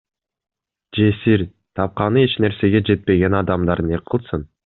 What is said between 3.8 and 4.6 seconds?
не кылсын?